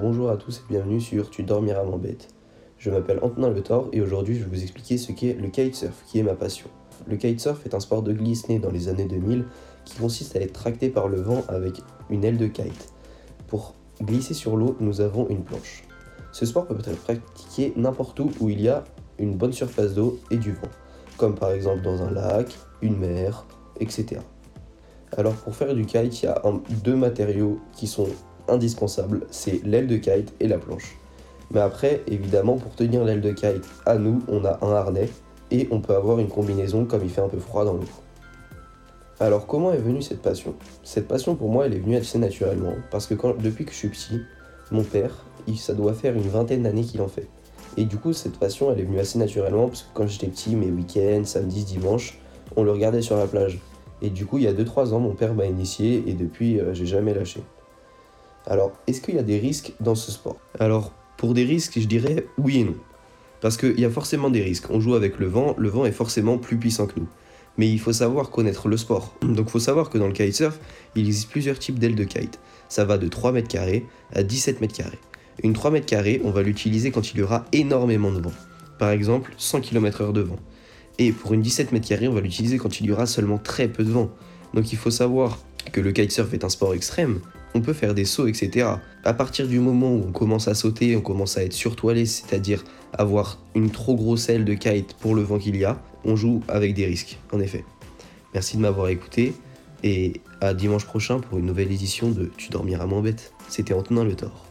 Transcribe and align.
bonjour 0.00 0.30
à 0.30 0.36
tous 0.36 0.58
et 0.58 0.62
bienvenue 0.68 1.00
sur 1.00 1.28
Tu 1.28 1.42
dormiras 1.42 1.82
mon 1.82 1.96
bête. 1.96 2.28
Je 2.78 2.90
m'appelle 2.90 3.18
Antonin 3.20 3.50
Le 3.50 3.62
Thor 3.62 3.88
et 3.92 4.00
aujourd'hui 4.00 4.36
je 4.36 4.44
vais 4.44 4.50
vous 4.50 4.62
expliquer 4.62 4.96
ce 4.96 5.10
qu'est 5.10 5.34
le 5.34 5.48
kitesurf, 5.48 6.04
qui 6.06 6.20
est 6.20 6.22
ma 6.22 6.34
passion. 6.34 6.68
Le 7.08 7.16
kitesurf 7.16 7.66
est 7.66 7.74
un 7.74 7.80
sport 7.80 8.02
de 8.02 8.12
glisse 8.12 8.48
né 8.48 8.60
dans 8.60 8.70
les 8.70 8.88
années 8.88 9.06
2000 9.06 9.44
qui 9.84 9.98
consiste 9.98 10.36
à 10.36 10.40
être 10.40 10.52
tracté 10.52 10.88
par 10.88 11.08
le 11.08 11.20
vent 11.20 11.42
avec 11.48 11.82
une 12.10 12.24
aile 12.24 12.38
de 12.38 12.46
kite. 12.46 12.92
Pour 13.48 13.74
glisser 14.00 14.34
sur 14.34 14.56
l'eau, 14.56 14.76
nous 14.78 15.00
avons 15.00 15.28
une 15.30 15.42
planche. 15.42 15.82
Ce 16.30 16.46
sport 16.46 16.66
peut 16.66 16.78
être 16.78 17.02
pratiqué 17.02 17.72
n'importe 17.74 18.20
où 18.20 18.30
où 18.38 18.50
il 18.50 18.60
y 18.60 18.68
a 18.68 18.84
une 19.18 19.36
bonne 19.36 19.52
surface 19.52 19.94
d'eau 19.94 20.20
et 20.30 20.36
du 20.36 20.52
vent, 20.52 20.68
comme 21.16 21.34
par 21.34 21.50
exemple 21.50 21.82
dans 21.82 22.02
un 22.02 22.10
lac, 22.12 22.56
une 22.82 22.96
mer, 22.96 23.46
etc. 23.80 24.20
Alors 25.16 25.34
pour 25.34 25.56
faire 25.56 25.74
du 25.74 25.86
kite, 25.86 26.22
il 26.22 26.26
y 26.26 26.28
a 26.28 26.40
deux 26.84 26.94
matériaux 26.94 27.58
qui 27.72 27.88
sont 27.88 28.06
indispensables, 28.48 29.26
c'est 29.30 29.64
l'aile 29.64 29.86
de 29.86 29.96
kite 29.96 30.34
et 30.40 30.48
la 30.48 30.58
planche. 30.58 30.96
Mais 31.50 31.60
après, 31.60 32.02
évidemment, 32.06 32.56
pour 32.56 32.74
tenir 32.74 33.04
l'aile 33.04 33.20
de 33.20 33.32
kite 33.32 33.64
à 33.86 33.96
nous, 33.96 34.20
on 34.28 34.44
a 34.44 34.58
un 34.62 34.72
harnais 34.72 35.08
et 35.50 35.68
on 35.70 35.80
peut 35.80 35.94
avoir 35.94 36.18
une 36.18 36.28
combinaison 36.28 36.84
comme 36.84 37.02
il 37.02 37.10
fait 37.10 37.22
un 37.22 37.28
peu 37.28 37.38
froid 37.38 37.64
dans 37.64 37.74
l'eau. 37.74 37.88
Alors 39.20 39.46
comment 39.46 39.72
est 39.72 39.78
venue 39.78 40.02
cette 40.02 40.22
passion? 40.22 40.54
Cette 40.84 41.08
passion 41.08 41.34
pour 41.34 41.50
moi, 41.50 41.66
elle 41.66 41.74
est 41.74 41.80
venue 41.80 41.96
assez 41.96 42.18
naturellement 42.18 42.74
parce 42.90 43.06
que 43.06 43.14
depuis 43.40 43.64
que 43.64 43.72
je 43.72 43.76
suis 43.76 43.88
petit, 43.88 44.20
mon 44.70 44.84
père, 44.84 45.24
ça 45.56 45.74
doit 45.74 45.94
faire 45.94 46.14
une 46.14 46.28
vingtaine 46.28 46.62
d'années 46.62 46.82
qu'il 46.82 47.00
en 47.00 47.08
fait. 47.08 47.28
Et 47.76 47.84
du 47.84 47.96
coup, 47.96 48.12
cette 48.12 48.38
passion, 48.38 48.72
elle 48.72 48.80
est 48.80 48.84
venue 48.84 48.98
assez 48.98 49.18
naturellement 49.18 49.68
parce 49.68 49.82
que 49.82 49.88
quand 49.94 50.06
j'étais 50.06 50.26
petit, 50.26 50.56
mes 50.56 50.70
week-ends, 50.70 51.24
samedis, 51.24 51.64
dimanches, 51.64 52.18
on 52.56 52.64
le 52.64 52.72
regardait 52.72 53.02
sur 53.02 53.16
la 53.16 53.26
plage. 53.26 53.60
Et 54.02 54.10
du 54.10 54.26
coup, 54.26 54.38
il 54.38 54.44
y 54.44 54.46
a 54.46 54.52
2-3 54.52 54.92
ans, 54.92 55.00
mon 55.00 55.14
père 55.14 55.34
m'a 55.34 55.46
initié 55.46 56.04
et 56.06 56.12
depuis, 56.12 56.60
euh, 56.60 56.74
j'ai 56.74 56.86
jamais 56.86 57.14
lâché. 57.14 57.40
Alors, 58.48 58.72
est-ce 58.86 59.02
qu'il 59.02 59.14
y 59.14 59.18
a 59.18 59.22
des 59.22 59.38
risques 59.38 59.74
dans 59.78 59.94
ce 59.94 60.10
sport? 60.10 60.38
Alors, 60.58 60.92
pour 61.18 61.34
des 61.34 61.44
risques, 61.44 61.78
je 61.78 61.86
dirais 61.86 62.26
oui 62.38 62.60
et 62.60 62.64
non. 62.64 62.76
Parce 63.42 63.58
qu'il 63.58 63.78
y 63.78 63.84
a 63.84 63.90
forcément 63.90 64.30
des 64.30 64.42
risques. 64.42 64.70
On 64.70 64.80
joue 64.80 64.94
avec 64.94 65.18
le 65.18 65.26
vent, 65.26 65.54
le 65.58 65.68
vent 65.68 65.84
est 65.84 65.92
forcément 65.92 66.38
plus 66.38 66.56
puissant 66.56 66.86
que 66.86 66.98
nous. 66.98 67.08
Mais 67.58 67.68
il 67.68 67.78
faut 67.78 67.92
savoir 67.92 68.30
connaître 68.30 68.68
le 68.68 68.78
sport. 68.78 69.14
Donc 69.20 69.48
il 69.48 69.50
faut 69.50 69.58
savoir 69.58 69.90
que 69.90 69.98
dans 69.98 70.06
le 70.06 70.14
kitesurf, 70.14 70.58
il 70.96 71.06
existe 71.06 71.28
plusieurs 71.28 71.58
types 71.58 71.78
d'ailes 71.78 71.94
de 71.94 72.04
kite. 72.04 72.40
Ça 72.70 72.86
va 72.86 72.96
de 72.96 73.06
3 73.06 73.32
mètres 73.32 73.48
carrés 73.48 73.84
à 74.14 74.22
17 74.22 74.62
mètres 74.62 74.74
carrés. 74.74 74.98
Une 75.42 75.52
3 75.52 75.70
mètres 75.70 75.86
carrés, 75.86 76.22
on 76.24 76.30
va 76.30 76.42
l'utiliser 76.42 76.90
quand 76.90 77.12
il 77.12 77.18
y 77.18 77.22
aura 77.22 77.44
énormément 77.52 78.12
de 78.12 78.20
vent. 78.20 78.32
Par 78.78 78.90
exemple, 78.90 79.34
100 79.36 79.60
km/h 79.60 80.12
de 80.12 80.22
vent. 80.22 80.38
Et 80.98 81.12
pour 81.12 81.34
une 81.34 81.42
17 81.42 81.72
mètres 81.72 81.88
carrés, 81.88 82.08
on 82.08 82.14
va 82.14 82.22
l'utiliser 82.22 82.56
quand 82.56 82.80
il 82.80 82.86
y 82.86 82.92
aura 82.92 83.06
seulement 83.06 83.38
très 83.38 83.68
peu 83.68 83.84
de 83.84 83.90
vent. 83.90 84.10
Donc 84.54 84.72
il 84.72 84.78
faut 84.78 84.90
savoir 84.90 85.38
que 85.70 85.80
le 85.80 85.92
kitesurf 85.92 86.32
est 86.32 86.44
un 86.44 86.48
sport 86.48 86.74
extrême, 86.74 87.20
on 87.54 87.60
peut 87.60 87.72
faire 87.72 87.94
des 87.94 88.04
sauts, 88.04 88.26
etc. 88.26 88.68
À 89.04 89.14
partir 89.14 89.46
du 89.46 89.60
moment 89.60 89.90
où 89.92 90.04
on 90.08 90.12
commence 90.12 90.48
à 90.48 90.54
sauter, 90.54 90.96
on 90.96 91.00
commence 91.00 91.38
à 91.38 91.44
être 91.44 91.52
surtoilé, 91.52 92.06
c'est-à-dire 92.06 92.64
avoir 92.92 93.38
une 93.54 93.70
trop 93.70 93.94
grosse 93.94 94.28
aile 94.28 94.44
de 94.44 94.54
kite 94.54 94.94
pour 94.94 95.14
le 95.14 95.22
vent 95.22 95.38
qu'il 95.38 95.56
y 95.56 95.64
a, 95.64 95.80
on 96.04 96.16
joue 96.16 96.42
avec 96.48 96.74
des 96.74 96.86
risques, 96.86 97.18
en 97.32 97.40
effet. 97.40 97.64
Merci 98.34 98.56
de 98.56 98.62
m'avoir 98.62 98.88
écouté 98.88 99.34
et 99.82 100.20
à 100.40 100.54
dimanche 100.54 100.84
prochain 100.84 101.20
pour 101.20 101.38
une 101.38 101.46
nouvelle 101.46 101.72
édition 101.72 102.10
de 102.10 102.30
Tu 102.36 102.50
dormiras 102.50 102.86
moins 102.86 103.02
bête. 103.02 103.32
C'était 103.48 103.74
Antonin 103.74 104.04
Le 104.04 104.14
Thor. 104.14 104.44